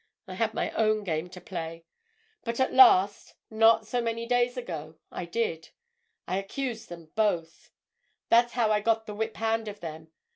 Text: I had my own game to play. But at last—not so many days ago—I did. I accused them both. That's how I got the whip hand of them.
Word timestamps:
I 0.27 0.33
had 0.33 0.55
my 0.55 0.71
own 0.71 1.03
game 1.03 1.29
to 1.29 1.39
play. 1.39 1.85
But 2.43 2.59
at 2.59 2.73
last—not 2.73 3.85
so 3.85 4.01
many 4.01 4.25
days 4.25 4.57
ago—I 4.57 5.25
did. 5.25 5.69
I 6.27 6.37
accused 6.37 6.89
them 6.89 7.11
both. 7.13 7.69
That's 8.27 8.53
how 8.53 8.71
I 8.71 8.81
got 8.81 9.05
the 9.05 9.13
whip 9.13 9.37
hand 9.37 9.67
of 9.67 9.79
them. 9.79 10.11